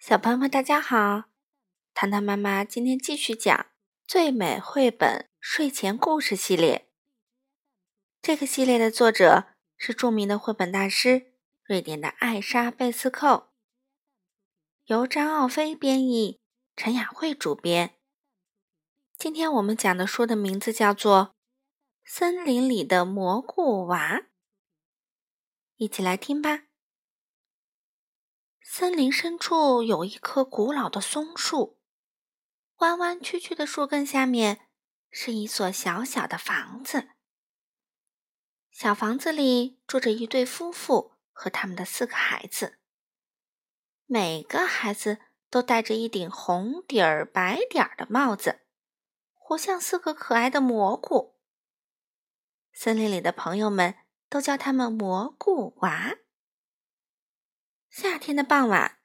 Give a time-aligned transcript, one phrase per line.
[0.00, 1.24] 小朋友们，大家好！
[1.92, 3.54] 糖糖妈妈今天继续讲
[4.06, 6.88] 《最美绘本睡前故事系列》。
[8.22, 11.34] 这个系列的作者是著名的绘本大师
[11.64, 13.50] 瑞典的艾莎·贝斯寇，
[14.86, 16.40] 由张奥飞编译，
[16.74, 17.96] 陈雅慧主编。
[19.18, 21.34] 今天我们讲的书的名字叫做
[22.10, 24.16] 《森林里的蘑菇娃》，
[25.76, 26.69] 一起来听吧。
[28.80, 31.78] 森林深处有一棵古老的松树，
[32.76, 34.68] 弯弯曲曲的树根下面
[35.10, 37.10] 是一所小小的房子。
[38.70, 42.78] 小房子里住着一对夫妇和他们的四个孩子，
[44.06, 45.18] 每个孩子
[45.50, 48.60] 都戴着一顶红底儿白点儿的帽子，
[49.34, 51.36] 活像四个可爱的蘑菇。
[52.72, 53.96] 森林里的朋友们
[54.30, 56.16] 都叫他们蘑菇娃。
[57.90, 58.98] 夏天的傍晚，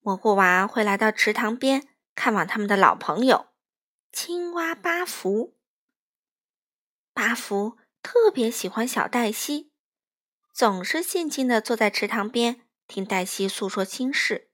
[0.00, 3.48] 蘑菇娃会来到池塘边看望他们的老朋友
[4.10, 5.58] 青蛙巴福。
[7.12, 9.70] 巴福特别喜欢小黛西，
[10.54, 14.50] 总是静静地坐在池塘边听黛西诉说心事。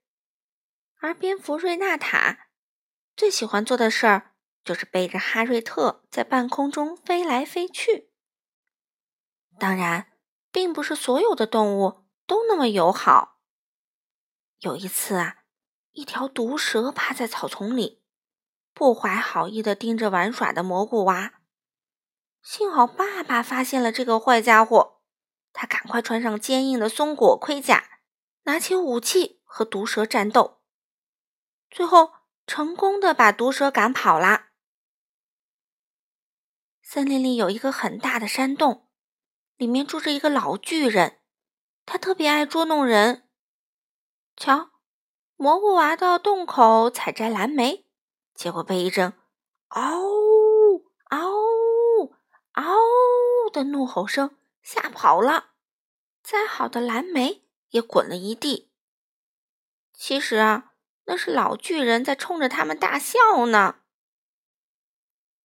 [0.99, 2.49] 而蝙蝠瑞纳塔
[3.15, 4.33] 最喜欢做的事儿
[4.65, 8.11] 就是背着哈瑞特在半空中飞来飞去。
[9.57, 10.11] 当然，
[10.51, 13.36] 并不是所有的动物都那么友好。
[14.59, 15.43] 有一次啊，
[15.91, 18.01] 一条毒蛇趴在草丛里，
[18.73, 21.41] 不怀好意的盯着玩耍的蘑菇娃。
[22.41, 25.01] 幸好爸爸发现了这个坏家伙，
[25.53, 27.99] 他赶快穿上坚硬的松果盔甲，
[28.43, 30.61] 拿起武器和毒蛇战斗，
[31.69, 32.13] 最后
[32.47, 34.45] 成功的把毒蛇赶跑了。
[36.81, 38.87] 森林里有一个很大的山洞，
[39.55, 41.19] 里面住着一个老巨人，
[41.85, 43.26] 他特别爱捉弄人。
[44.37, 44.69] 瞧，
[45.35, 47.87] 蘑菇娃到洞口采摘蓝莓，
[48.35, 49.13] 结果被一阵
[49.69, 49.99] “嗷
[51.09, 51.19] 嗷
[52.51, 52.75] 嗷”
[53.51, 55.53] 的怒吼声吓跑了，
[56.21, 58.71] 摘好的蓝莓也滚了一地。
[59.91, 60.73] 其实啊，
[61.05, 63.79] 那是老巨人在冲着他们大笑呢。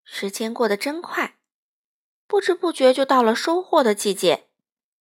[0.04, 1.38] 时间过得真快，
[2.26, 4.50] 不知不觉就到了收获的季节，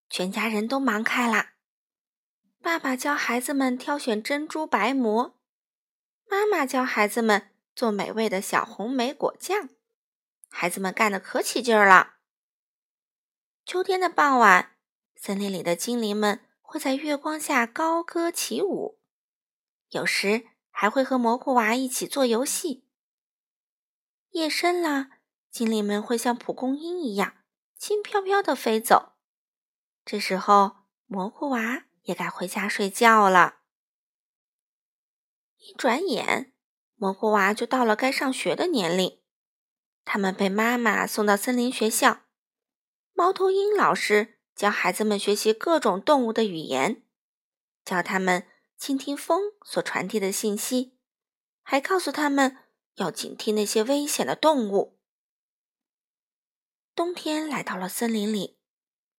[0.10, 1.51] 全家人都忙开了。
[2.64, 5.36] 爸爸教孩子们挑选珍珠白蘑，
[6.30, 9.70] 妈妈教孩子们做美味的小红莓果酱，
[10.48, 12.18] 孩子们干得可起劲儿了。
[13.66, 14.76] 秋天的傍晚，
[15.16, 19.00] 森林里的精灵们会在月光下高歌起舞，
[19.90, 22.86] 有时还会和蘑菇娃一起做游戏。
[24.30, 25.08] 夜深了，
[25.50, 27.38] 精灵们会像蒲公英一样
[27.76, 29.14] 轻飘飘地飞走，
[30.06, 31.86] 这时候蘑菇娃。
[32.04, 33.60] 也该回家睡觉了。
[35.58, 36.54] 一转眼，
[36.96, 39.22] 蘑菇娃就到了该上学的年龄。
[40.04, 42.24] 他们被妈妈送到森林学校，
[43.14, 47.04] 猫头鹰老师教孩子们学习各种动物的语言，
[47.86, 48.48] 教他们
[48.78, 50.98] 倾听风所传递的信息，
[51.62, 52.58] 还告诉他们
[52.96, 55.00] 要警惕那些危险的动物。
[56.96, 58.60] 冬天来到了森林里，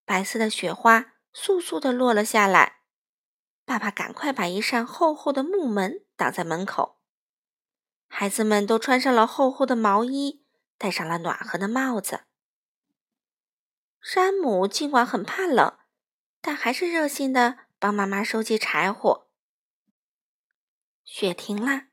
[0.05, 1.12] 白色的雪花。
[1.35, 2.83] 簌簌地落了下来，
[3.65, 7.01] 爸爸赶快把一扇厚厚的木门挡在门口。
[8.07, 10.45] 孩子们都穿上了厚厚的毛衣，
[10.77, 12.25] 戴上了暖和的帽子。
[14.01, 15.79] 山姆尽管很怕冷，
[16.41, 19.31] 但还是热心地帮妈妈收集柴火。
[21.05, 21.85] 雪停了，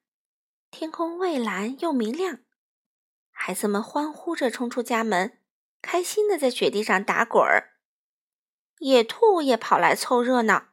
[0.69, 2.39] 天空蔚蓝又明亮，
[3.31, 5.39] 孩子们欢呼着冲出家门，
[5.81, 7.68] 开心地在雪地上打滚儿。
[8.79, 10.69] 野兔也跑来凑热闹，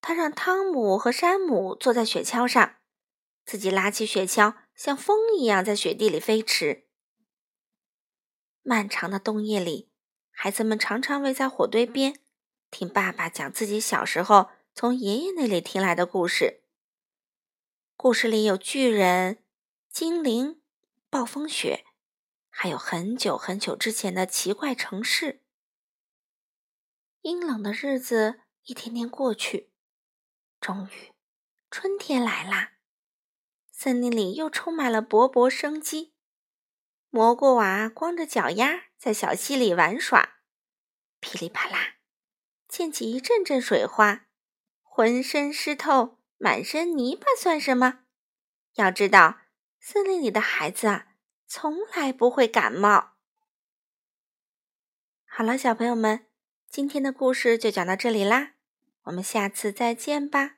[0.00, 2.76] 他让汤姆和山姆坐在雪橇上，
[3.44, 6.86] 自己拉起雪橇，像风一样在雪地里飞驰。
[8.62, 9.90] 漫长的冬夜里，
[10.30, 12.20] 孩子们常常围在火堆边，
[12.70, 16.62] 听爸爸讲自己小时候从爷爷那里听来的故事。
[17.96, 19.42] 故事里有巨人、
[19.88, 20.60] 精灵、
[21.08, 21.86] 暴风雪，
[22.50, 25.40] 还有很久很久之前的奇怪城市。
[27.26, 29.72] 阴冷的日子一天天过去，
[30.60, 31.12] 终于，
[31.72, 32.74] 春天来啦！
[33.72, 36.14] 森林里又充满了勃勃生机。
[37.10, 40.36] 蘑菇娃光着脚丫在小溪里玩耍，
[41.18, 41.96] 噼里啪啦，
[42.68, 44.28] 溅起一阵阵水花，
[44.80, 48.04] 浑身湿透，满身泥巴算什么？
[48.74, 49.40] 要知道，
[49.80, 51.08] 森林里的孩子啊，
[51.48, 53.16] 从来不会感冒。
[55.24, 56.28] 好了，小朋友们。
[56.68, 58.52] 今天的故事就讲到这里啦，
[59.04, 60.55] 我们下次再见吧。